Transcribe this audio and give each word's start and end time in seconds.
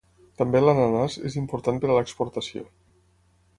També 0.41 0.61
l'ananàs 0.63 1.17
és 1.29 1.37
important, 1.43 1.79
per 1.85 1.91
a 1.91 1.99
l'exportació. 1.99 2.67